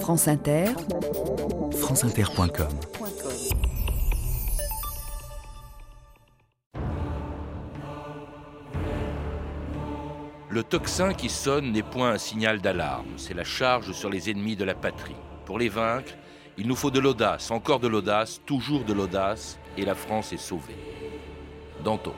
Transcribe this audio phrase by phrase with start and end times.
[0.00, 0.66] France Inter,
[1.72, 2.68] franceinter.com
[10.48, 14.56] Le tocsin qui sonne n'est point un signal d'alarme, c'est la charge sur les ennemis
[14.56, 15.16] de la patrie.
[15.44, 16.12] Pour les vaincre,
[16.58, 20.38] il nous faut de l'audace, encore de l'audace, toujours de l'audace, et la France est
[20.38, 20.76] sauvée.
[21.82, 22.14] Danton.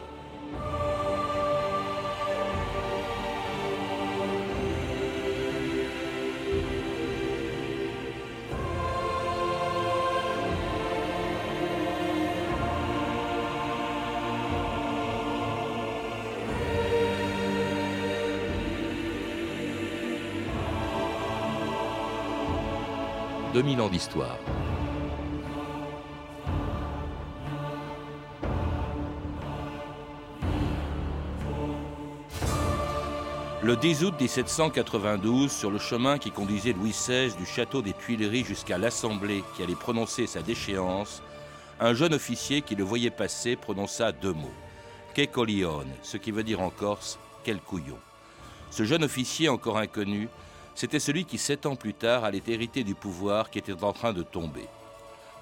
[23.58, 24.39] 2000 ans d'histoire.
[33.61, 38.44] Le 10 août 1792, sur le chemin qui conduisait Louis XVI du château des Tuileries
[38.44, 41.20] jusqu'à l'Assemblée qui allait prononcer sa déchéance,
[41.80, 44.55] un jeune officier qui le voyait passer prononça deux mots.
[45.14, 47.98] Que colione, ce qui veut dire en corse quel couillon.
[48.70, 50.28] Ce jeune officier encore inconnu
[50.78, 54.12] c'était celui qui, sept ans plus tard, allait hériter du pouvoir qui était en train
[54.12, 54.68] de tomber.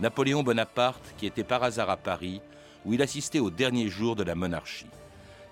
[0.00, 2.40] Napoléon Bonaparte, qui était par hasard à Paris,
[2.86, 4.86] où il assistait au dernier jour de la monarchie.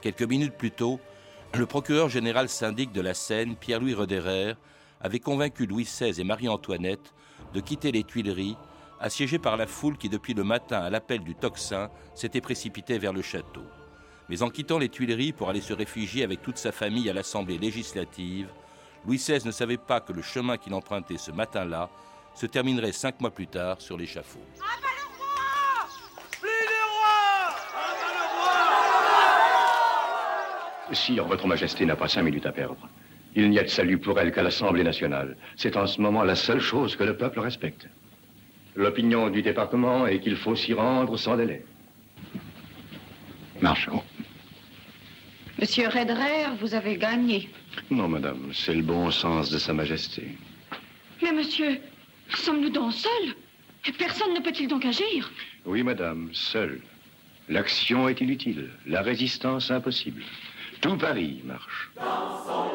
[0.00, 1.00] Quelques minutes plus tôt,
[1.52, 4.54] le procureur général syndic de la Seine, Pierre-Louis Roderer,
[5.02, 7.12] avait convaincu Louis XVI et Marie-Antoinette
[7.52, 8.56] de quitter les Tuileries,
[9.00, 13.12] assiégés par la foule qui, depuis le matin, à l'appel du tocsin, s'était précipitée vers
[13.12, 13.64] le château.
[14.30, 17.58] Mais en quittant les Tuileries pour aller se réfugier avec toute sa famille à l'Assemblée
[17.58, 18.48] législative,
[19.06, 21.90] Louis XVI ne savait pas que le chemin qu'il empruntait ce matin-là
[22.34, 24.40] se terminerait cinq mois plus tard sur l'échafaud.
[30.92, 32.88] Sire, votre majesté n'a pas cinq minutes à perdre.
[33.34, 35.36] Il n'y a de salut pour elle qu'à l'Assemblée nationale.
[35.56, 37.88] C'est en ce moment la seule chose que le peuple respecte.
[38.76, 41.64] L'opinion du département est qu'il faut s'y rendre sans délai.
[43.60, 44.02] Marchons.
[45.58, 47.48] Monsieur Redrer, vous avez gagné.
[47.90, 50.36] Non, madame, c'est le bon sens de Sa Majesté.
[51.22, 51.78] Mais monsieur,
[52.34, 53.34] sommes-nous donc seuls?
[53.98, 55.30] Personne ne peut-il donc agir?
[55.64, 56.80] Oui, madame, seul.
[57.48, 60.22] L'action est inutile, la résistance impossible.
[60.80, 61.90] Tout Paris marche.
[62.46, 62.70] Son,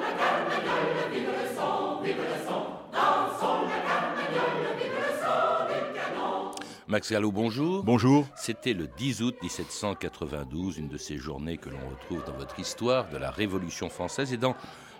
[6.90, 7.84] Max Gallo, bonjour.
[7.84, 8.26] Bonjour.
[8.36, 13.10] C'était le 10 août 1792, une de ces journées que l'on retrouve dans votre histoire
[13.10, 14.56] de la Révolution française et dans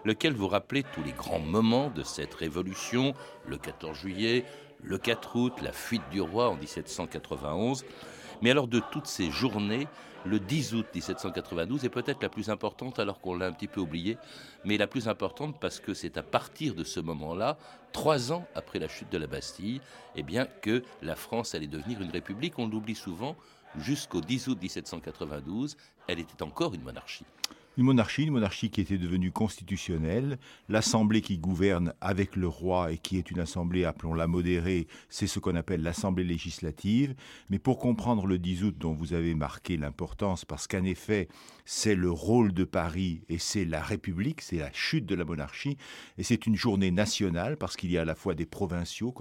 [0.06, 3.16] lequel vous rappelez tous les grands moments de cette révolution,
[3.48, 4.46] le 14 juillet,
[4.84, 7.84] le 4 août, la fuite du roi en 1791.
[8.42, 9.88] Mais alors de toutes ces journées,
[10.26, 13.82] le 10 août 1792 est peut-être la plus importante alors qu'on l'a un petit peu
[13.82, 14.18] oubliée,
[14.66, 17.58] mais la plus importante parce que c'est à partir de ce moment-là,
[17.94, 19.82] trois ans après la chute de la Bastille,
[20.16, 22.60] eh bien que la France allait devenir une république.
[22.60, 23.36] On l'oublie souvent.
[23.78, 27.26] Jusqu'au 10 août 1792, elle était encore une monarchie
[27.78, 30.38] une monarchie, une monarchie qui était devenue constitutionnelle,
[30.68, 35.40] l'assemblée qui gouverne avec le roi et qui est une assemblée, appelons-la modérée, c'est ce
[35.40, 37.16] qu'on appelle l'assemblée législative.
[37.50, 41.30] Mais pour comprendre le 10 août dont vous avez marqué l'importance, parce qu'en effet,
[41.66, 45.78] c'est le rôle de Paris et c'est la République, c'est la chute de la monarchie,
[46.18, 49.14] et c'est une journée nationale parce qu'il y a à la fois des provinciaux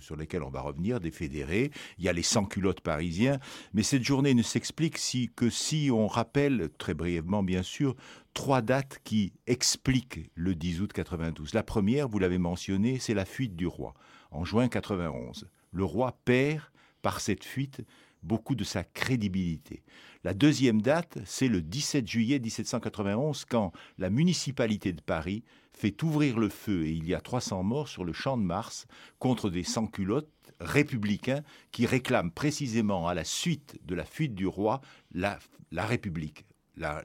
[0.00, 3.38] sur lesquels on va revenir, des fédérés, il y a les sans-culottes parisiens,
[3.72, 7.85] mais cette journée ne s'explique si, que si on rappelle, très brièvement bien sûr,
[8.34, 11.54] trois dates qui expliquent le 10 août 92.
[11.54, 13.94] La première, vous l'avez mentionné, c'est la fuite du roi,
[14.30, 15.48] en juin 91.
[15.72, 16.62] Le roi perd,
[17.02, 17.82] par cette fuite,
[18.22, 19.82] beaucoup de sa crédibilité.
[20.24, 26.38] La deuxième date, c'est le 17 juillet 1791, quand la municipalité de Paris fait ouvrir
[26.38, 28.86] le feu et il y a 300 morts sur le champ de Mars
[29.18, 34.80] contre des sans-culottes républicains qui réclament précisément à la suite de la fuite du roi
[35.12, 35.38] la,
[35.70, 37.02] la République la,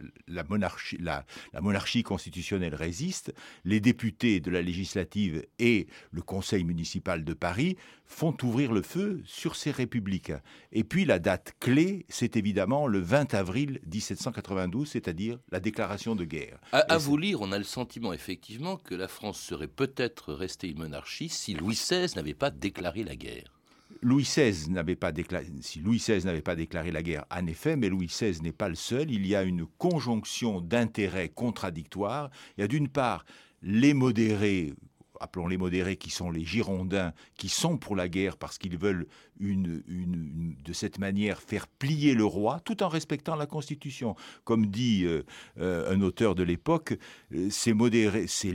[0.50, 1.26] monarchie, la,
[1.62, 3.34] monarchie constitutionnelle résiste,
[3.66, 9.22] les députés de la législative et le conseil municipal de Paris font ouvrir le feu
[9.26, 10.42] sur ces républicains.
[10.72, 16.26] Et puis la date clé, c'est évidemment le 20 avril 1792, c'est-à-dire la déclaration de
[16.26, 16.60] guerre.
[16.74, 20.80] À, vous lire, on a le sentiment effectivement que la France serait peut-être restée une
[20.80, 23.61] monarchie si Louis XVI n'avait pas déclaré la guerre.
[24.02, 27.76] Louis XVI n'avait pas déclaré, si Louis XVI n'avait pas déclaré la guerre, en effet,
[27.76, 29.12] mais Louis XVI n'est pas le seul.
[29.12, 32.32] Il y a une conjonction d'intérêts contradictoires.
[32.58, 33.26] Il y a d'une part
[33.62, 34.74] les modérés
[35.22, 39.08] appelons-les modérés, qui sont les Girondins, qui sont pour la guerre parce qu'ils veulent
[39.40, 44.16] de cette manière faire plier le roi, tout en respectant la Constitution.
[44.44, 45.24] Comme dit euh,
[45.60, 46.98] euh, un auteur de l'époque,
[47.34, 48.52] euh, ces modérés, ces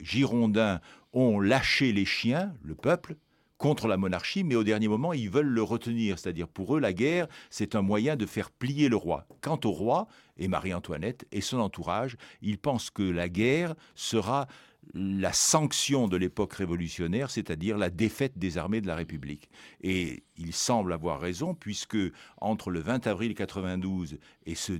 [0.00, 0.80] Girondins
[1.12, 3.16] ont lâché les chiens, le peuple,
[3.58, 6.18] contre la monarchie, mais au dernier moment, ils veulent le retenir.
[6.18, 9.26] C'est-à-dire, pour eux, la guerre, c'est un moyen de faire plier le roi.
[9.40, 10.06] Quant au roi
[10.36, 14.46] et Marie-Antoinette et son entourage, ils pensent que la guerre sera
[14.94, 19.50] la sanction de l'époque révolutionnaire, c'est-à-dire la défaite des armées de la République.
[19.82, 21.98] Et il semble avoir raison, puisque
[22.40, 24.72] entre le 20 avril 92 et ce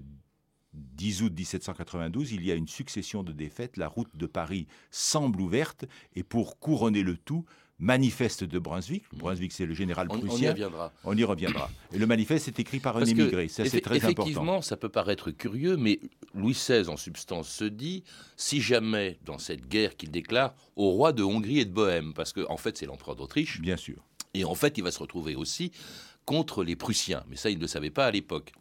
[0.73, 3.77] 10 août 1792, il y a une succession de défaites.
[3.77, 5.85] La route de Paris semble ouverte,
[6.15, 7.45] et pour couronner le tout,
[7.79, 9.05] manifeste de Brunswick.
[9.13, 10.29] Brunswick, c'est le général prussien.
[10.31, 10.93] On y reviendra.
[11.05, 11.71] On y reviendra.
[11.93, 13.49] Et le manifeste est écrit par un émigré.
[13.49, 14.23] Ça, c'est très important.
[14.23, 16.01] Effectivement, ça peut paraître curieux, mais
[16.35, 18.03] Louis XVI, en substance, se dit
[18.37, 22.33] si jamais, dans cette guerre qu'il déclare, au roi de Hongrie et de Bohême, parce
[22.33, 23.61] qu'en en fait, c'est l'empereur d'Autriche.
[23.61, 24.05] Bien sûr.
[24.35, 25.73] Et en fait, il va se retrouver aussi
[26.25, 27.25] contre les Prussiens.
[27.29, 28.53] Mais ça, il ne le savait pas à l'époque.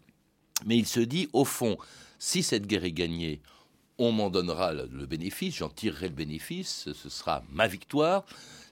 [0.65, 1.77] Mais il se dit, au fond,
[2.19, 3.41] si cette guerre est gagnée,
[3.97, 8.25] on m'en donnera le bénéfice, j'en tirerai le bénéfice, ce sera ma victoire.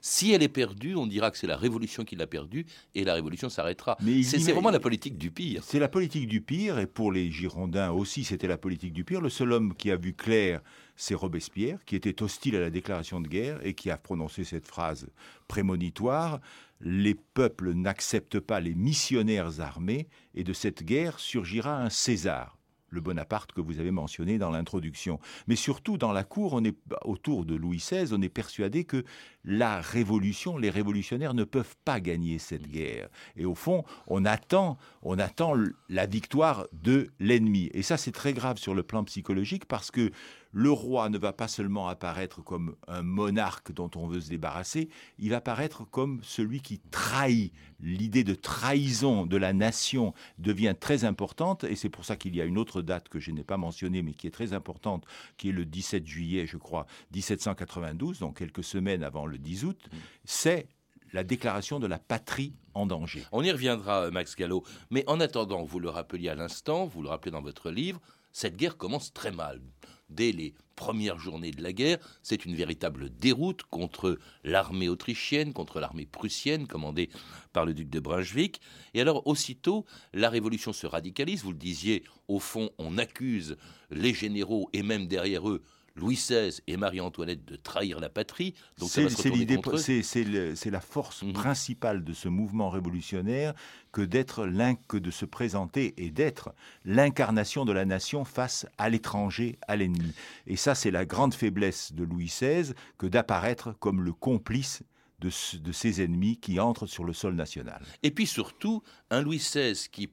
[0.08, 2.64] Si elle est perdue, on dira que c'est la révolution qui l'a perdue
[2.94, 3.98] et la révolution s'arrêtera.
[4.22, 5.64] C'est vraiment la politique du pire.
[5.64, 9.20] C'est la politique du pire et pour les Girondins aussi, c'était la politique du pire.
[9.20, 10.60] Le seul homme qui a vu clair,
[10.94, 14.68] c'est Robespierre, qui était hostile à la déclaration de guerre et qui a prononcé cette
[14.68, 15.08] phrase
[15.48, 16.38] prémonitoire
[16.80, 22.55] les peuples n'acceptent pas les missionnaires armés et de cette guerre surgira un César
[22.88, 25.18] le Bonaparte que vous avez mentionné dans l'introduction.
[25.46, 29.04] Mais surtout, dans la cour, on est autour de Louis XVI, on est persuadé que
[29.44, 33.08] la révolution, les révolutionnaires ne peuvent pas gagner cette guerre.
[33.36, 35.54] Et au fond, on attend, on attend
[35.88, 37.70] la victoire de l'ennemi.
[37.72, 40.10] Et ça, c'est très grave sur le plan psychologique parce que
[40.56, 44.88] le roi ne va pas seulement apparaître comme un monarque dont on veut se débarrasser,
[45.18, 47.52] il va apparaître comme celui qui trahit.
[47.78, 52.40] L'idée de trahison de la nation devient très importante et c'est pour ça qu'il y
[52.40, 55.04] a une autre date que je n'ai pas mentionnée mais qui est très importante,
[55.36, 59.90] qui est le 17 juillet, je crois, 1792, donc quelques semaines avant le 10 août.
[60.24, 60.68] C'est
[61.12, 63.22] la déclaration de la patrie en danger.
[63.30, 64.64] On y reviendra, Max Gallo.
[64.88, 68.00] Mais en attendant, vous le rappeliez à l'instant, vous le rappelez dans votre livre,
[68.32, 69.60] cette guerre commence très mal
[70.08, 75.80] dès les premières journées de la guerre, c'est une véritable déroute contre l'armée autrichienne, contre
[75.80, 77.08] l'armée prussienne commandée
[77.52, 78.60] par le duc de Brunswick.
[78.94, 81.42] Et alors aussitôt, la révolution se radicalise.
[81.42, 83.56] Vous le disiez, au fond, on accuse
[83.90, 85.62] les généraux et même derrière eux
[85.96, 88.54] Louis XVI et Marie-Antoinette de trahir la patrie.
[88.78, 91.32] Donc c'est l'idée, c'est la force mhm.
[91.32, 93.54] principale de ce mouvement révolutionnaire
[93.92, 94.46] que d'être
[94.88, 96.54] que de se présenter et d'être
[96.84, 100.12] l'incarnation de la nation face à l'étranger, à l'ennemi.
[100.46, 104.82] Et ça, c'est la grande faiblesse de Louis XVI que d'apparaître comme le complice
[105.20, 107.82] de, de ses ennemis qui entrent sur le sol national.
[108.02, 110.10] Et puis surtout, un Louis XVI qui,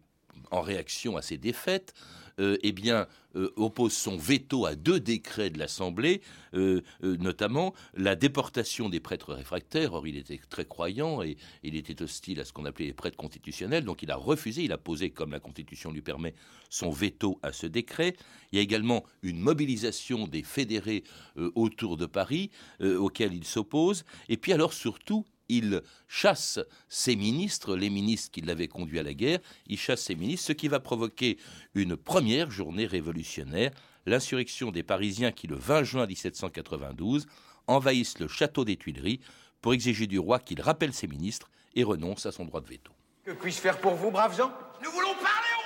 [0.52, 1.94] en réaction à ses défaites,
[2.40, 6.22] euh, eh bien, euh, oppose son veto à deux décrets de l'Assemblée,
[6.56, 9.94] euh, notamment la déportation des prêtres réfractaires.
[9.94, 13.18] Or, il était très croyant et il était hostile à ce qu'on appelait les prêtres
[13.18, 16.34] constitutionnels, donc il a refusé, il a posé, comme la Constitution lui permet,
[16.70, 18.16] son veto à ce décret.
[18.52, 21.04] Il y a également une mobilisation des fédérés
[21.56, 22.50] autour de Paris,
[22.82, 24.06] auquel il s'oppose.
[24.30, 26.60] Et puis alors, surtout, il chasse
[26.90, 30.54] ses ministres, les ministres qui l'avaient conduit à la guerre, il chasse ses ministres, ce
[30.54, 31.38] qui va provoquer
[31.76, 33.72] une première journée révolutionnaire,
[34.06, 37.28] l'insurrection des Parisiens qui, le 20 juin 1792,
[37.68, 39.20] envahissent le château des Tuileries
[39.62, 42.92] pour exiger du roi qu'il rappelle ses ministres et renonce à son droit de veto.
[43.24, 44.52] Que puis-je faire pour vous, braves gens?
[44.84, 45.64] Nous voulons parler au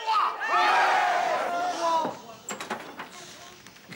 [2.04, 2.16] roi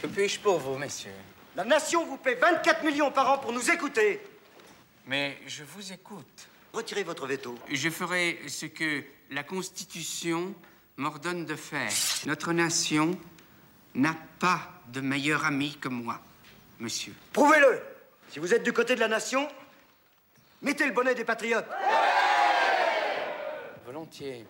[0.01, 1.11] Que puis-je pour vous, messieurs?
[1.55, 4.21] La nation vous paie 24 millions par an pour nous écouter.
[5.11, 6.47] Mais je vous écoute.
[6.71, 7.53] Retirez votre veto.
[7.69, 10.55] Je ferai ce que la Constitution
[10.95, 11.91] m'ordonne de faire.
[12.25, 13.19] Notre nation
[13.93, 16.21] n'a pas de meilleur ami que moi,
[16.79, 17.13] monsieur.
[17.33, 17.81] Prouvez-le
[18.29, 19.49] Si vous êtes du côté de la nation,
[20.61, 21.67] mettez le bonnet des patriotes.
[23.85, 24.45] Volontiers.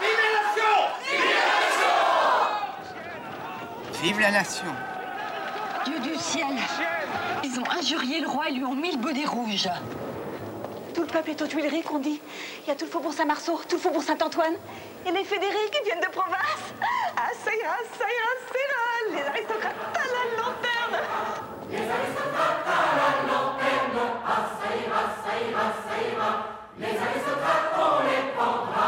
[0.00, 0.72] Vive la nation
[1.10, 1.50] Vive la
[3.90, 4.91] nation Vive la nation
[5.84, 6.46] Dieu du ciel
[7.42, 9.68] Ils ont injurié le roi et lui ont mis le bonnet rouge.
[10.94, 12.20] Tout le peuple est aux Tuileries, qu'on dit.
[12.64, 14.54] Il y a tout le faubourg Saint-Marceau, tout le faubourg Saint-Antoine.
[15.06, 16.64] Et les fédérés qui viennent de province.
[17.16, 19.16] Ah, ça ira, ça ira, ça ira.
[19.16, 20.96] Les aristocrates à la lanterne.
[21.70, 23.98] Les aristocrates à la lanterne.
[24.26, 26.30] Ah, ça ira, ça ira, ça ira.
[26.78, 28.81] Les aristocrates, on les pendra.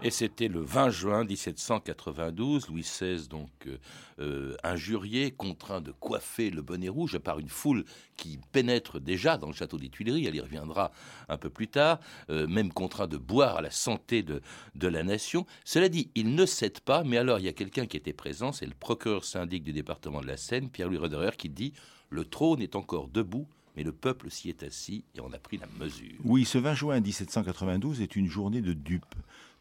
[0.00, 3.78] Et c'était le 20 juin 1792, Louis XVI, donc euh,
[4.20, 7.84] euh, injurié, contraint de coiffer le bonnet rouge par une foule
[8.16, 10.92] qui pénètre déjà dans le château des Tuileries, elle y reviendra
[11.28, 11.98] un peu plus tard,
[12.30, 14.40] euh, même contraint de boire à la santé de,
[14.80, 15.46] la nation.
[15.64, 18.52] Cela dit, il ne cède pas, mais alors il y a quelqu'un qui était présent,
[18.52, 21.72] c'est le procureur syndic du département de la Seine, Pierre-Louis Roderer, qui dit
[22.08, 25.56] Le trône est encore debout, mais le peuple s'y est assis et on a pris
[25.56, 26.18] la mesure.
[26.24, 29.16] Oui, ce 20 juin 1792 est une journée de dupes,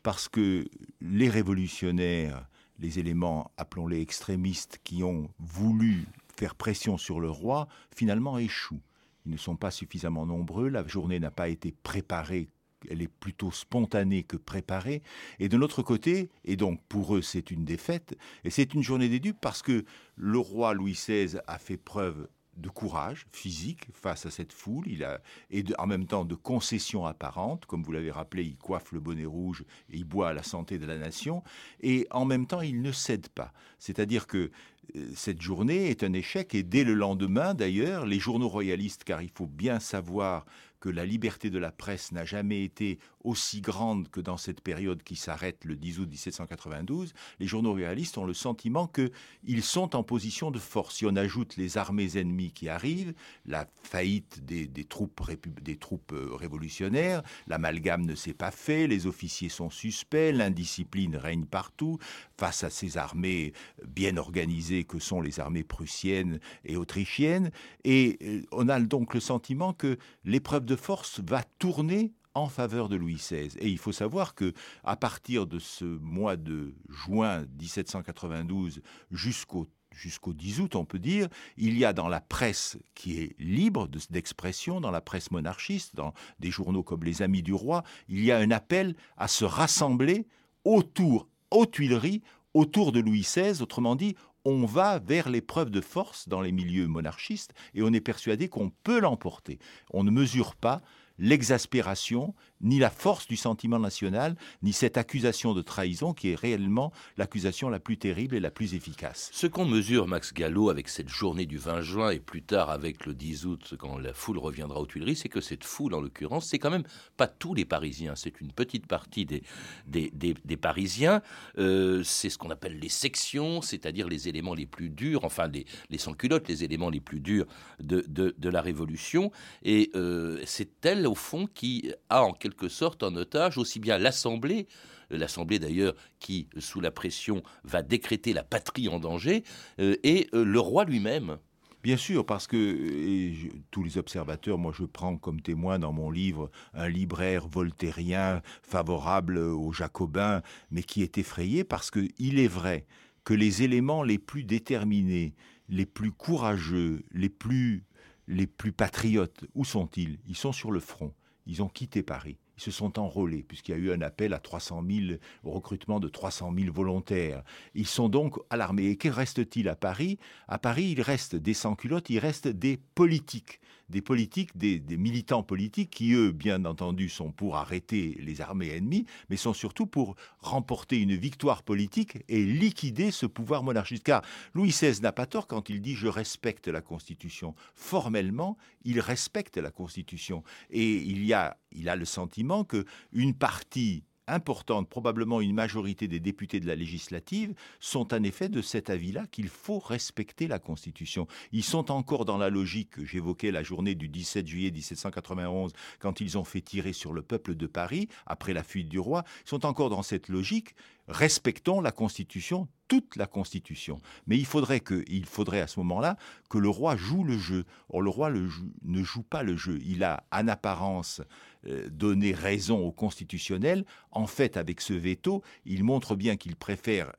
[0.08, 0.64] parce que
[1.02, 2.48] les révolutionnaires,
[2.80, 6.06] les éléments, appelons-les extrémistes, qui ont voulu
[6.38, 8.80] faire pression sur le roi, finalement échouent.
[9.26, 12.48] Ils ne sont pas suffisamment nombreux, la journée n'a pas été préparée
[12.90, 15.02] elle est plutôt spontanée que préparée.
[15.40, 19.10] Et de l'autre côté, et donc pour eux c'est une défaite, et c'est une journée
[19.10, 19.84] des dupes parce que
[20.16, 25.04] le roi Louis XVI a fait preuve de courage physique face à cette foule, il
[25.04, 25.22] a,
[25.52, 29.26] et en même temps de concessions apparentes, comme vous l'avez rappelé, il coiffe le bonnet
[29.26, 31.44] rouge et il boit à la santé de la nation,
[31.82, 33.54] et en même temps il ne cède pas.
[33.80, 34.52] C'est-à-dire que
[34.96, 39.22] euh, cette journée est un échec, et dès le lendemain d'ailleurs, les journaux royalistes, car
[39.22, 40.46] il faut bien savoir
[40.79, 45.03] que la liberté de la presse n'a jamais été aussi grande que dans cette période
[45.03, 50.03] qui s'arrête le 10 août 1792, les journaux réalistes ont le sentiment qu'ils sont en
[50.03, 50.96] position de force.
[50.98, 53.13] Si on ajoute les armées ennemies qui arrivent,
[53.46, 55.22] la faillite des, troupes,
[55.62, 61.46] des troupes euh, révolutionnaires, l'amalgame ne s'est pas fait, les officiers sont suspects, l'indiscipline règne
[61.46, 61.98] partout,
[62.38, 63.53] face à ces armées
[63.86, 67.51] bien organisées que sont les armées prussiennes et autrichiennes,
[67.84, 72.88] et euh, on a donc le sentiment que l'épreuve de force va tourner en faveur
[72.88, 73.50] de Louis XVI.
[73.57, 80.33] Et il faut savoir que à partir de ce mois de juin 1792 jusqu'au jusqu'au
[80.33, 84.79] 10 août, on peut dire, il y a dans la presse qui est libre d'expression,
[84.79, 88.38] dans la presse monarchiste, dans des journaux comme Les Amis du Roi, il y a
[88.38, 90.27] un appel à se rassembler
[90.65, 92.21] autour, aux Tuileries,
[92.53, 94.15] autour de Louis XVI, autrement dit,
[94.48, 98.70] on va vers l'épreuve de force dans les milieux monarchistes et on est persuadé qu'on
[98.70, 99.60] peut l'emporter.
[99.92, 100.82] On ne mesure pas
[101.20, 106.92] l'exaspération, ni la force du sentiment national, ni cette accusation de trahison qui est réellement
[107.18, 109.30] l'accusation la plus terrible et la plus efficace.
[109.34, 113.06] Ce qu'on mesure, Max Gallo, avec cette journée du 20 juin et plus tard avec
[113.06, 116.48] le 10 août, quand la foule reviendra aux Tuileries, c'est que cette foule, en l'occurrence,
[116.48, 116.86] c'est quand même
[117.16, 119.44] pas tous les Parisiens, c'est une petite partie des,
[119.88, 121.22] des, Parisiens.
[121.58, 125.66] Euh, c'est ce qu'on appelle les sections, c'est-à-dire les éléments les plus durs, enfin les,
[125.90, 127.46] les sans-culottes, les éléments les plus durs
[127.80, 129.32] de, de, la Révolution.
[129.64, 133.98] Et euh, c'est elle au fond, qui a en quelque sorte en otage aussi bien
[133.98, 134.68] l'Assemblée,
[135.10, 139.44] l'Assemblée d'ailleurs qui, sous la pression, va décréter la patrie en danger,
[139.80, 141.38] euh, et euh, le roi lui-même.
[141.84, 143.32] Bien sûr, parce que
[143.72, 149.38] tous les observateurs, moi je prends comme témoin dans mon livre un libraire voltairien favorable
[149.38, 152.86] aux jacobins, mais qui est effrayé parce qu'il est vrai
[153.24, 155.36] que les éléments les plus déterminés,
[155.70, 157.86] les plus courageux, les plus
[158.27, 160.20] les plus patriotes, où sont-ils?
[160.27, 161.13] Ils sont sur le front.
[161.48, 162.38] Ils ont quitté Paris.
[162.58, 166.00] Ils se sont enrôlés, puisqu'il y a eu un appel à 300 000, au recrutement
[166.00, 167.44] de 300 000 volontaires.
[167.74, 168.88] Ils sont donc à l'armée.
[168.88, 170.20] Et que reste-t-il à Paris?
[170.48, 175.89] À Paris, il reste des sans-culottes, il reste des politiques des politiques, des, militants politiques
[175.89, 181.00] qui, eux, bien entendu, sont pour arrêter les armées ennemies, mais sont surtout pour remporter
[181.00, 184.03] une victoire politique et liquider ce pouvoir monarchiste.
[184.03, 184.22] Car
[184.53, 187.56] Louis XVI n'a pas tort quand il dit je respecte la Constitution.
[187.75, 190.44] Formellement, il respecte la Constitution.
[190.70, 196.19] Et il a, il a le sentiment que une partie importante, probablement une majorité des
[196.19, 201.27] députés de la législative, sont en effet de cet avis-là qu'il faut respecter la Constitution.
[201.51, 206.22] Ils sont encore dans la logique que j'évoquais la journée du 17 juillet 1791, quand
[206.22, 209.50] ils ont fait tirer sur le peuple de Paris, après la fuite du roi, ils
[209.50, 210.75] sont encore dans cette logique
[211.07, 214.00] respectons la Constitution, toute la Constitution.
[214.27, 216.17] Mais il faudrait, que, il faudrait à ce moment-là
[216.50, 217.65] que le roi joue le jeu.
[217.89, 219.79] Or, le roi ne joue pas le jeu.
[219.86, 221.22] Il a, en apparence,
[221.66, 223.86] euh, donné raison au constitutionnel.
[224.12, 227.14] En fait, avec ce veto, il montre bien qu'il préfère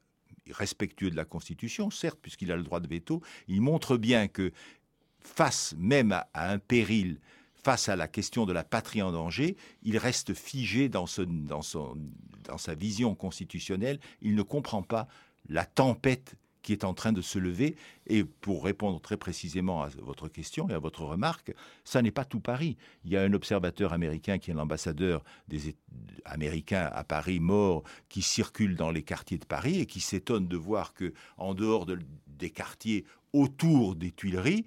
[0.50, 4.52] respectueux de la Constitution, certes, puisqu'il a le droit de veto, il montre bien que
[5.21, 7.21] face même à un péril
[7.62, 13.14] face à la question de la patrie en danger, il reste figé dans sa vision
[13.14, 15.09] constitutionnelle, il ne comprend pas
[15.49, 17.76] la tempête qui est en train de se lever.
[18.06, 22.24] Et pour répondre très précisément à votre question et à votre remarque, ça n'est pas
[22.24, 22.76] tout Paris.
[23.04, 25.74] Il y a un observateur américain qui est l'ambassadeur des
[26.24, 30.56] Américains à Paris mort, qui circule dans les quartiers de Paris et qui s'étonne de
[30.56, 31.86] voir que, en dehors
[32.26, 34.64] des quartiers autour des Tuileries,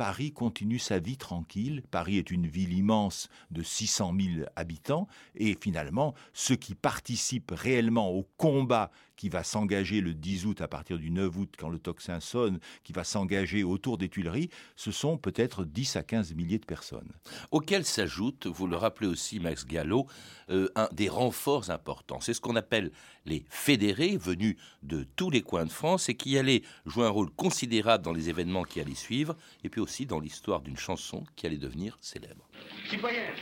[0.00, 1.82] Paris continue sa vie tranquille.
[1.90, 8.08] Paris est une ville immense de 600 000 habitants et finalement, ceux qui participent réellement
[8.08, 8.90] au combat
[9.20, 12.58] qui va s'engager le 10 août à partir du 9 août quand le tocsin sonne,
[12.84, 17.12] qui va s'engager autour des Tuileries, ce sont peut-être 10 à 15 milliers de personnes.
[17.50, 20.06] Auxquels s'ajoute, vous le rappelez aussi Max Gallo,
[20.48, 22.20] euh, un, des renforts importants.
[22.20, 22.92] C'est ce qu'on appelle
[23.26, 27.28] les fédérés venus de tous les coins de France et qui allaient jouer un rôle
[27.28, 31.46] considérable dans les événements qui allaient suivre et puis aussi dans l'histoire d'une chanson qui
[31.46, 32.48] allait devenir célèbre.
[32.88, 33.34] Citoyens,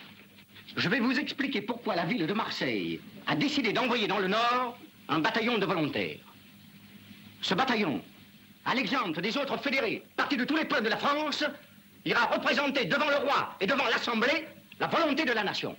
[0.77, 4.79] je vais vous expliquer pourquoi la ville de Marseille a décidé d'envoyer dans le Nord
[5.09, 6.25] un bataillon de volontaires.
[7.43, 8.03] Ce bataillon,
[8.65, 11.45] à l'exemple des autres fédérés partis de tous les peuples de la France,
[12.05, 14.47] ira représenter devant le roi et devant l'Assemblée
[14.81, 15.77] la volonté de la nation.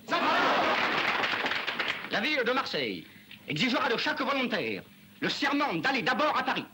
[2.10, 3.04] La ville de Marseille
[3.48, 4.82] exigera de chaque volontaire
[5.20, 6.64] le serment d'aller d'abord à Paris,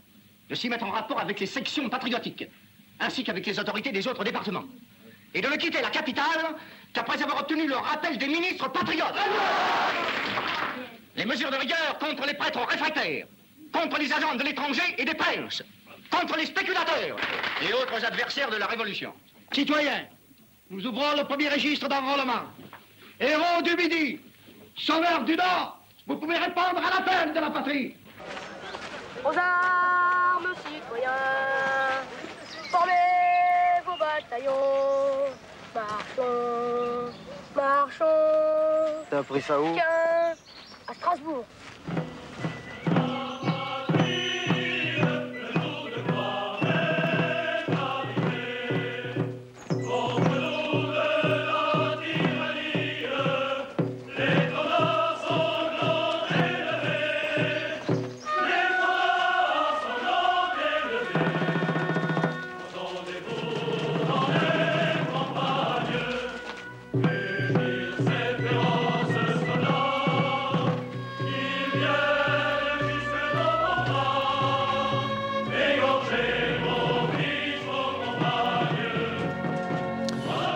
[0.49, 2.47] de s'y mettre en rapport avec les sections patriotiques,
[3.01, 4.65] ainsi qu'avec les autorités des autres départements,
[5.35, 6.57] et de ne quitter la capitale
[6.93, 9.15] qu'après avoir obtenu le rappel des ministres patriotes
[11.17, 13.27] les mesures de rigueur contre les prêtres réfractaires,
[13.73, 15.63] contre les agents de l'étranger et des princes,
[16.11, 17.17] contre les spéculateurs
[17.63, 19.13] et autres adversaires de la Révolution.
[19.53, 20.07] Citoyens,
[20.71, 22.45] nous ouvrons le premier registre d'enrôlement.
[23.19, 24.21] Héros du Midi,
[24.77, 27.95] sauveurs du Nord, vous pouvez répondre à l'appel de la patrie.
[29.25, 31.56] Aux armes, citoyens,
[35.75, 37.13] marchons,
[37.55, 38.05] marchons.
[39.11, 39.67] T'as appris ça où?
[40.89, 41.45] À Strasbourg.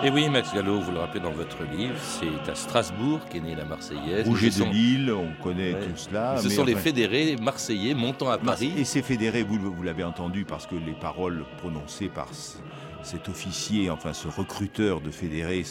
[0.03, 3.53] Et oui, Max Gallo, vous le rappelez dans votre livre, c'est à Strasbourg qu'est née
[3.53, 4.25] la Marseillaise.
[4.27, 6.37] Rouget de sont- Lille, on connaît tout cela.
[6.37, 8.73] Ce mais sont les fédérés marseillais montant à Paris.
[8.77, 12.57] Et ces fédérés, vous, vous l'avez entendu, parce que les paroles prononcées par ce-
[13.03, 15.63] cet officier, enfin ce recruteur de fédérés,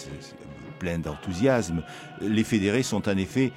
[0.79, 1.83] plein d'enthousiasme,
[2.21, 3.53] les fédérés sont en effet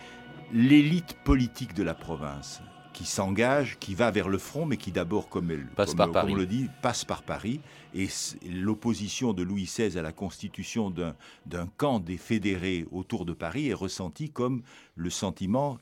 [0.51, 2.61] l'élite politique de la province
[2.93, 6.05] qui s'engage, qui va vers le front, mais qui d'abord, comme, elle, Passe comme- par
[6.07, 6.33] comme Paris.
[6.33, 7.59] on le dit, passe par Paris.
[7.95, 8.07] Et
[8.49, 13.67] l'opposition de Louis XVI à la constitution d'un d'un camp des fédérés autour de Paris
[13.69, 14.61] est ressentie comme
[14.95, 15.77] le sentiment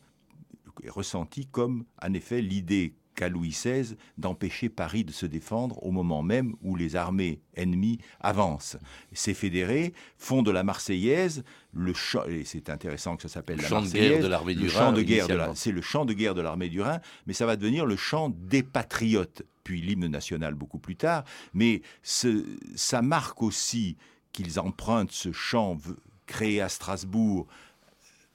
[0.84, 5.92] est ressenti comme, en effet, l'idée qu'a Louis XVI d'empêcher Paris de se défendre au
[5.92, 8.78] moment même où les armées ennemies avancent.
[9.14, 13.64] Ces fédérés font de la Marseillaise le chant, et c'est intéressant que ça s'appelle Le
[13.64, 16.34] la Marseillaise, guerre de l'armée du Rhin, de guerre de c'est le chant de guerre
[16.34, 20.56] de l'armée du Rhin, mais ça va devenir le chant des patriotes, puis l'hymne national
[20.56, 21.24] beaucoup plus tard.
[21.54, 22.44] Mais ce-
[22.76, 23.98] ça marque aussi
[24.34, 25.92] qu'ils empruntent ce chant v-
[26.26, 27.46] créé à Strasbourg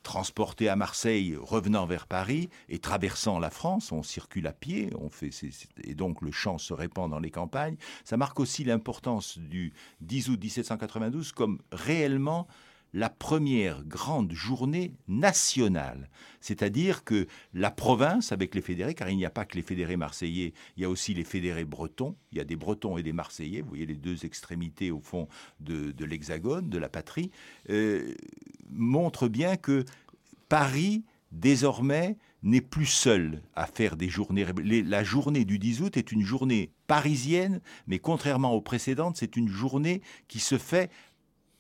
[0.06, 5.10] transporté à Marseille, revenant vers Paris et traversant la France, on circule à pied, on
[5.10, 5.30] fait,
[5.82, 7.76] et donc le chant se répand dans les campagnes.
[8.04, 12.46] Ça marque aussi l'importance du 10 août 1792 comme réellement
[12.96, 16.08] la première grande journée nationale.
[16.40, 19.98] C'est-à-dire que la province, avec les fédérés, car il n'y a pas que les fédérés
[19.98, 23.12] marseillais, il y a aussi les fédérés bretons, il y a des bretons et des
[23.12, 25.28] marseillais, vous voyez les deux extrémités au fond
[25.60, 27.30] de, l'hexagone, de la patrie,
[27.68, 28.14] euh,
[28.70, 29.84] montre bien que
[30.48, 34.46] Paris, désormais, n'est plus seul à faire des journées.
[34.64, 39.36] les- La journée du 10 août est une journée parisienne, mais contrairement aux précédentes, c'est
[39.36, 40.90] une journée qui se fait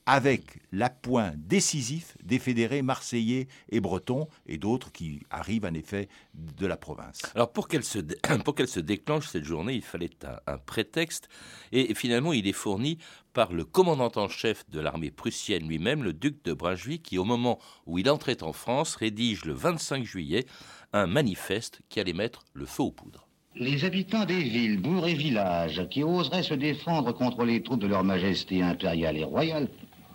[0.06, 6.66] avec l'appoint décisif des fédérés marseillais et bretons et d'autres qui arrivent en effet de
[6.66, 7.20] la province.
[7.34, 10.58] Alors pour qu'elle se, dé- pour qu'elle se déclenche cette journée, il fallait un, un
[10.58, 11.28] prétexte,
[11.72, 12.98] et finalement il est fourni
[13.32, 17.24] par le commandant en chef de l'armée prussienne lui-même, le duc de Brunswick, qui au
[17.24, 20.46] moment où il entrait en France rédige le 25 juillet
[20.92, 23.28] un manifeste qui allait mettre le feu aux poudres.
[23.58, 27.86] Les habitants des villes, bourgs et villages qui oseraient se défendre contre les troupes de
[27.86, 29.68] leur majesté impériale et royale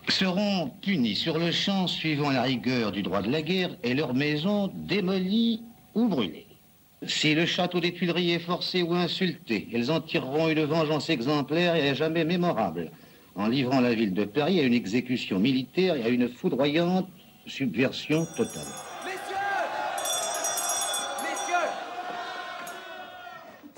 [0.09, 4.13] seront punis sur le champ suivant la rigueur du droit de la guerre et leurs
[4.13, 5.63] maisons démolies
[5.95, 6.47] ou brûlées.
[7.07, 11.75] Si le château des Tuileries est forcé ou insulté, elles en tireront une vengeance exemplaire
[11.75, 12.91] et à jamais mémorable,
[13.35, 17.09] en livrant la ville de Paris à une exécution militaire et à une foudroyante
[17.47, 18.67] subversion totale.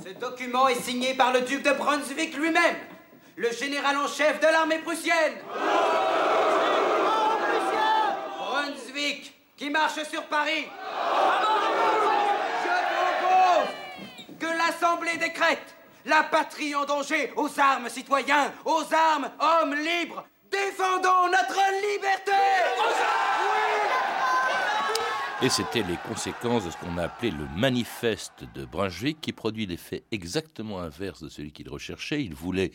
[0.03, 2.75] Ce document est signé par le duc de Brunswick lui-même.
[3.35, 5.33] le général en chef de l'armée prussienne.
[9.63, 10.65] Qui marche sur Paris?
[12.63, 19.75] Je propose que l'Assemblée décrète la patrie en danger, aux armes citoyens, aux armes hommes
[19.75, 20.25] libres.
[20.51, 22.31] Défendons notre liberté.
[25.41, 29.65] Et c'était les conséquences de ce qu'on a appelé le manifeste de Brunswick, qui produit
[29.65, 32.21] l'effet exactement inverse de celui qu'il recherchait.
[32.21, 32.71] Il voulait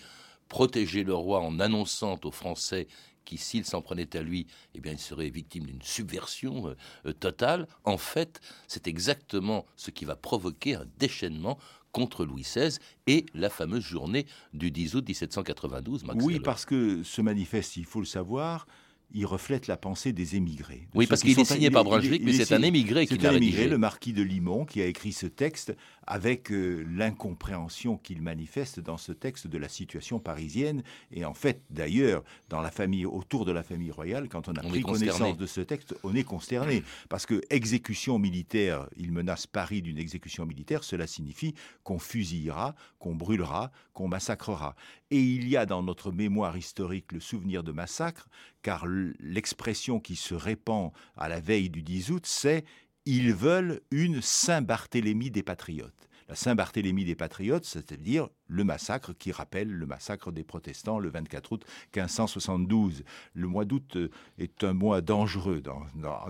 [0.48, 2.88] protéger le roi en annonçant aux Français
[3.28, 7.68] qui, s'il s'en prenait à lui, eh bien, il serait victime d'une subversion euh, totale.
[7.84, 11.58] En fait, c'est exactement ce qui va provoquer un déchaînement
[11.92, 16.04] contre Louis XVI et la fameuse journée du 10 août 1792.
[16.16, 18.66] oui, parce que ce manifeste, il faut le savoir,
[19.12, 20.88] il reflète la pensée des émigrés.
[20.94, 23.68] oui, parce qu'il est signé par Brunswick, mais c'est un émigré qui l'a rédigé.
[23.68, 25.76] le marquis de Limon, qui a écrit ce texte
[26.10, 30.82] avec euh, l'incompréhension qu'il manifeste dans ce texte de la situation parisienne.
[31.12, 34.62] Et en fait, d'ailleurs, dans la famille, autour de la famille royale, quand on a
[34.62, 36.82] pris connaissance de ce texte, on est consterné.
[37.10, 43.14] Parce que exécution militaire, il menace Paris d'une exécution militaire, cela signifie qu'on fusillera, qu'on
[43.14, 44.76] brûlera, qu'on massacrera.
[45.10, 48.28] Et il y a dans notre mémoire historique le souvenir de massacre,
[48.62, 48.86] car
[49.20, 52.64] l'expression qui se répand à la veille du 10 août, c'est
[53.08, 56.10] ils veulent une Saint-Barthélemy des patriotes.
[56.28, 61.52] La Saint-Barthélemy des patriotes, c'est-à-dire le massacre qui rappelle le massacre des protestants le 24
[61.52, 61.64] août
[61.96, 63.04] 1572.
[63.32, 65.80] Le mois d'août euh, est un mois dangereux dans,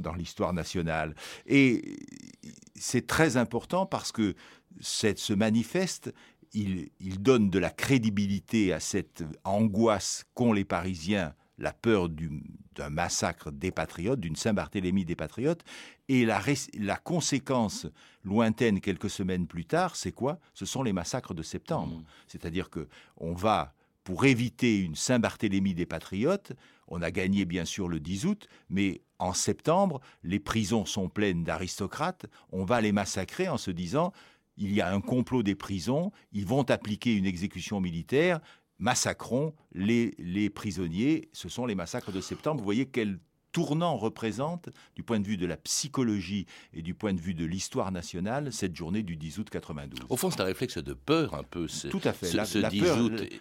[0.00, 1.16] dans, l'histoire nationale.
[1.46, 1.96] Et
[2.76, 4.36] c'est très important parce que
[4.80, 6.14] cette, ce manifeste
[6.52, 12.90] il, il, donne de la crédibilité à cette angoisse qu'ont les Parisiens la peur d'un
[12.90, 15.64] massacre des patriotes, d'une Saint-Barthélemy des patriotes,
[16.08, 16.40] et la,
[16.78, 17.86] la, conséquence
[18.24, 20.38] lointaine quelques semaines plus tard, c'est quoi?
[20.54, 21.98] Ce sont les massacres de septembre.
[21.98, 22.04] Mmh.
[22.26, 26.52] C'est-à-dire que on va, pour éviter une Saint-Barthélemy des patriotes,
[26.88, 31.44] on a gagné bien sûr le 10 août, mais en septembre, les prisons sont pleines
[31.44, 34.12] d'aristocrates, on va les massacrer en se disant
[34.56, 38.40] il y a un complot des prisons, ils vont appliquer une exécution militaire,
[38.78, 41.28] massacrons les, les prisonniers.
[41.32, 42.58] Ce sont les massacres de septembre.
[42.58, 43.18] Vous voyez quel
[43.58, 47.44] tournant représente, du point de vue de la psychologie et du point de vue de
[47.44, 49.98] l'histoire nationale, cette journée du 10 août 92.
[50.08, 51.66] Au fond, c'est un réflexe de peur un peu.
[51.90, 52.32] Tout à fait.
[52.34, 52.98] la, peur,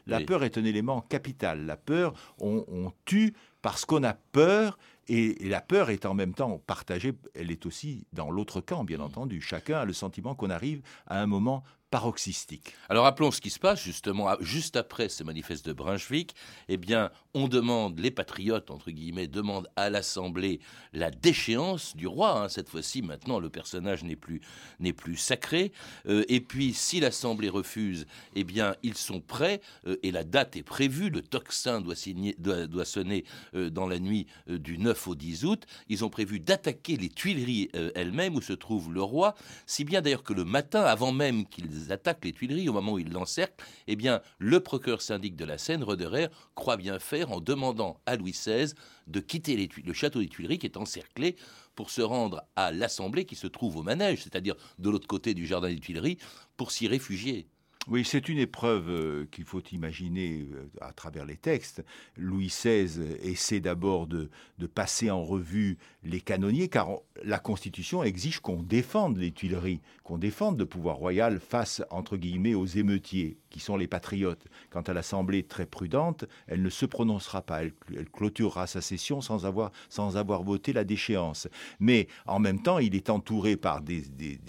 [0.07, 1.67] la peur, est un élément capital.
[1.67, 6.61] La peur, on tue parce qu'on a peur et, la peur est en même temps
[6.65, 9.41] partagée, elle est aussi dans l'autre camp, bien entendu.
[9.41, 12.75] Chacun a le sentiment qu'on arrive à un moment paroxystique.
[12.89, 16.35] Alors rappelons ce qui se passe justement juste après ce manifeste de Brunswick.
[16.67, 20.59] Eh bien, on demande, les patriotes entre guillemets demandent à l'Assemblée
[20.93, 22.43] la déchéance du roi.
[22.43, 22.49] Hein.
[22.49, 24.41] Cette fois-ci, maintenant, le personnage n'est plus
[24.79, 25.71] n'est plus sacré.
[26.07, 30.55] Euh, et puis, si l'Assemblée refuse, eh bien, ils sont prêts euh, et la date
[30.55, 31.09] est prévue.
[31.09, 36.09] Le tocsin doit, sonner euh, dans la nuit du 9 au 10 août, ils ont
[36.09, 40.43] prévu d'attaquer les Tuileries elles-mêmes où se trouve le roi, si bien d'ailleurs que le
[40.43, 44.59] matin, avant même qu'ils attaquent les Tuileries, au moment où ils l'encerclent, eh bien, le
[44.59, 48.73] procureur syndic de la Seine, Roderer, croit bien faire en demandant à Louis XVI
[49.07, 51.35] de quitter le château des Tuileries qui est encerclé
[51.75, 55.45] pour se rendre à l'Assemblée qui se trouve au manège, c'est-à-dire de l'autre côté du
[55.45, 56.17] jardin des Tuileries,
[56.57, 57.47] pour s'y réfugier.
[57.89, 61.85] Oui, c'est une épreuve euh, qu'il faut imaginer euh, à travers les textes.
[62.17, 64.29] Louis XVI essaie d'abord de,
[64.75, 66.89] passer en revue les canonniers, car
[67.23, 72.53] la Constitution exige qu'on défende les Tuileries, qu'on défende le pouvoir royal face, entre guillemets,
[72.53, 74.45] aux émeutiers, qui sont les patriotes.
[74.69, 77.73] Quant à l'Assemblée très prudente, elle ne se prononcera pas, elle,
[78.13, 81.49] clôturera sa session sans avoir, sans avoir voté la déchéance.
[81.79, 84.03] Mais en même temps, il est entouré par des,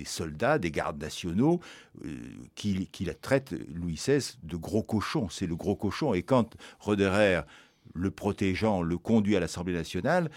[0.05, 1.61] soldats, des gardes nationaux,
[2.05, 2.17] euh,
[2.55, 5.29] qui, qui la traite Louis XVI de gros cochon.
[5.29, 6.15] C'est le gros cochon.
[6.15, 7.43] Et quand Roderer,
[7.95, 10.31] le protégeant, le conduit à l'Assemblée nationale,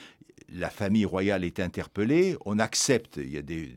[0.53, 3.73] la famille royale est interpellée, on accepte, il y a des,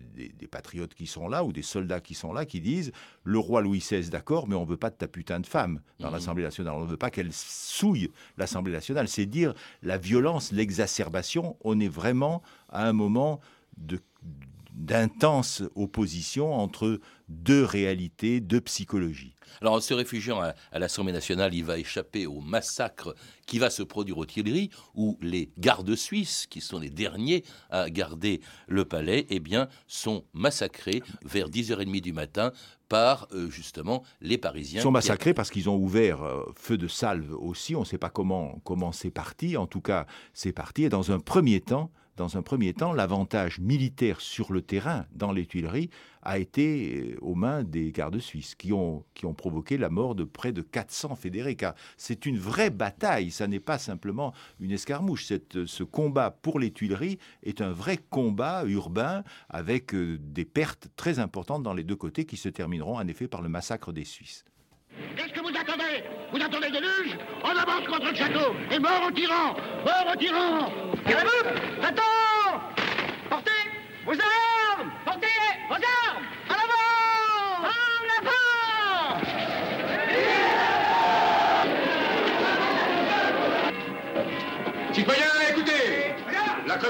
[0.50, 2.92] patriotes qui sont là ou des soldats qui sont là qui disent
[3.24, 5.80] le roi Louis XVI d'accord, mais on ne veut pas de ta putain de femme
[5.98, 6.12] dans mmh.
[6.12, 9.08] l'Assemblée nationale, on ne veut pas qu'elle souille l'Assemblée nationale.
[9.08, 13.40] C'est dire la violence, l'exacerbation, on est vraiment à un moment
[14.74, 19.34] d'intense opposition entre deux réalités, deux psychologies.
[19.60, 23.14] Alors en se réfugiant à, l'Assemblée nationale, il va échapper au massacre
[23.46, 27.88] qui va se produire aux Tuileries, où les gardes suisses, qui sont les derniers à
[27.90, 32.52] garder le palais, eh bien, sont massacrés vers 10h30 du matin
[32.88, 34.80] par euh, justement les Parisiens.
[34.80, 37.74] Ils sont massacrés parce qu'ils ont ouvert euh, feu de salve aussi.
[37.74, 39.56] On ne sait pas comment comment c'est parti.
[39.56, 40.84] En tout cas, c'est parti.
[40.84, 45.32] Et dans un premier temps, dans un premier temps, l'avantage militaire sur le terrain, dans
[45.32, 45.90] les Tuileries,
[46.22, 49.04] a été euh, aux mains des gardes suisses, qui ont,
[49.36, 51.56] provoqué la mort de près de 400 fédérés.
[51.56, 55.26] Car c'est une vraie bataille, ça n'est pas simplement une escarmouche.
[55.26, 60.88] Cette, ce combat pour les Tuileries est un vrai combat urbain avec euh, des pertes
[60.96, 64.04] très importantes dans les deux côtés qui se termineront en effet par le massacre des
[64.04, 64.44] Suisses.
[66.32, 70.16] Vous attendez le déluge En avance contre le château Et mort au tyran Mort au
[70.16, 70.72] tyran
[71.06, 71.48] Tirez-vous
[71.82, 72.60] Attends.
[73.30, 73.50] Portez
[74.04, 75.26] vos armes Portez
[75.68, 76.03] vos armes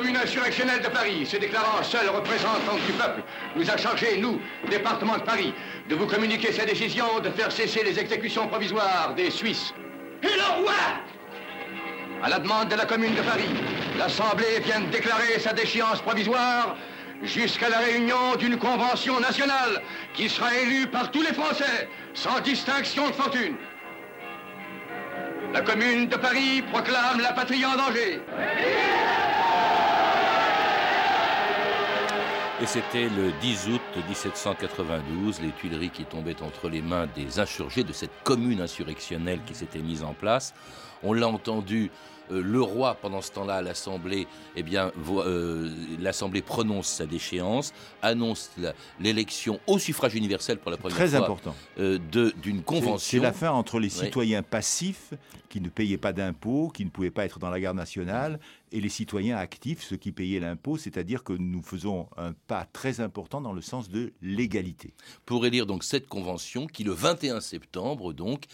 [0.04, 3.22] commune insurrectionnelle de Paris, se déclarant seule représentante du peuple,
[3.56, 4.38] nous a chargé, nous,
[4.68, 5.54] département de Paris,
[5.88, 9.72] de vous communiquer sa décision de faire cesser les exécutions provisoires des Suisses.
[10.22, 10.74] Et le roi
[12.22, 13.48] À la demande de la commune de Paris,
[13.98, 16.76] l'Assemblée vient de déclarer sa déchéance provisoire
[17.22, 19.80] jusqu'à la réunion d'une convention nationale
[20.12, 23.56] qui sera élue par tous les Français, sans distinction de fortune.
[25.54, 28.20] La commune de Paris proclame la patrie en danger.
[32.64, 37.84] Et c'était le 10 août 1792, les Tuileries qui tombaient entre les mains des insurgés
[37.84, 40.54] de cette commune insurrectionnelle qui s'était mise en place.
[41.02, 41.90] On l'a entendu,
[42.30, 47.74] euh, le roi, pendant ce temps-là, à l'Assemblée, eh bien, euh, l'Assemblée prononce sa déchéance,
[48.00, 48.50] annonce
[48.98, 51.54] l'élection au suffrage universel pour la première Très fois important.
[51.78, 51.98] Euh,
[52.42, 52.96] d'une convention.
[52.96, 55.12] C'est la fin entre les citoyens passifs
[55.50, 58.40] qui ne payaient pas d'impôts, qui ne pouvaient pas être dans la garde nationale,
[58.74, 63.00] et les citoyens actifs, ceux qui payaient l'impôt, c'est-à-dire que nous faisons un pas très
[63.00, 64.94] important dans le sens de l'égalité.
[65.24, 68.46] Pour élire donc cette convention qui, le 21 septembre, donc,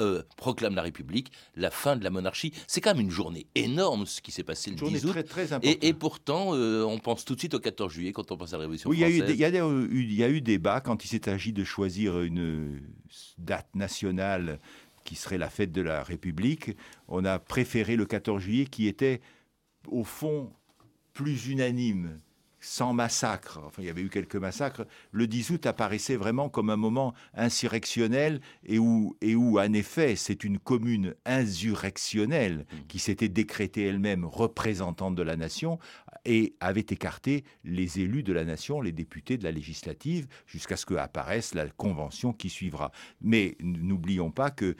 [0.00, 2.52] euh, proclame la République, la fin de la monarchie.
[2.66, 5.10] C'est quand même une journée énorme ce qui s'est passé le 10 août.
[5.10, 8.30] Très, très et, et, pourtant, euh, on pense tout de suite au 14 juillet quand
[8.32, 9.24] on pense à la Révolution oui, française.
[9.28, 12.80] Il y, y, a eu débat quand il s'est agi de choisir une
[13.38, 14.58] date nationale
[15.04, 16.76] qui serait la fête de la République.
[17.08, 19.20] On a préféré le 14 juillet qui était
[19.88, 20.52] au fond
[21.12, 22.20] plus unanime
[22.66, 26.70] sans massacre, enfin il y avait eu quelques massacres, le 10 août apparaissait vraiment comme
[26.70, 33.28] un moment insurrectionnel et où, et où en effet, c'est une commune insurrectionnelle qui s'était
[33.28, 35.78] décrétée elle-même représentante de la nation
[36.24, 40.86] et avait écarté les élus de la nation, les députés de la législative, jusqu'à ce
[40.86, 42.90] qu'apparaisse la convention qui suivra.
[43.20, 44.76] Mais n'oublions pas que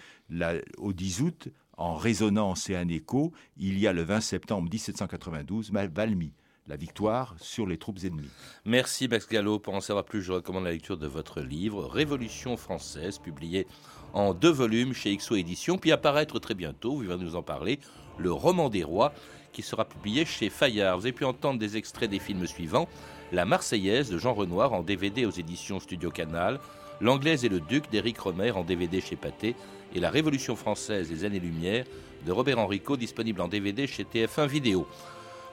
[0.78, 5.72] au 10 août, en résonance et un écho, il y a le 20 septembre 1792,
[5.72, 6.32] Valmy
[6.68, 8.30] la victoire sur les troupes ennemies.
[8.64, 9.58] Merci Max Gallo.
[9.58, 13.66] Pour en savoir plus, je recommande la lecture de votre livre Révolution française, publié
[14.12, 17.78] en deux volumes chez XO Éditions, puis apparaître très bientôt, vous va nous en parler,
[18.18, 19.12] Le roman des rois,
[19.52, 20.98] qui sera publié chez Fayard.
[20.98, 22.88] Vous avez pu entendre des extraits des films suivants
[23.32, 26.58] La Marseillaise de Jean Renoir en DVD aux éditions Studio Canal,
[27.00, 29.54] L'Anglaise et le Duc d'Éric Romer en DVD chez Pathé,
[29.94, 31.84] et La Révolution française des années-lumière
[32.26, 34.86] de Robert Henrico, disponible en DVD chez TF1 Vidéo.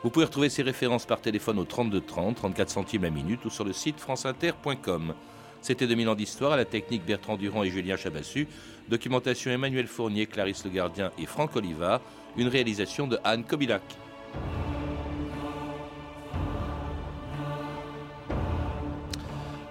[0.03, 3.49] Vous pouvez retrouver ces références par téléphone au 32 30, 34 centimes la minute ou
[3.49, 5.13] sur le site franceinter.com.
[5.61, 8.47] C'était 2000 ans d'histoire à la technique Bertrand Durand et Julien Chabassu,
[8.89, 12.01] documentation Emmanuel Fournier, Clarisse Le Gardien et Franck Oliva,
[12.35, 13.83] une réalisation de Anne Kobilac.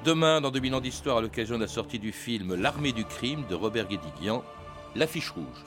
[0.04, 3.44] Demain, dans 2000 ans d'histoire, à l'occasion de la sortie du film L'armée du crime
[3.48, 4.42] de Robert Guédiguian,
[4.96, 5.60] l'affiche rouge.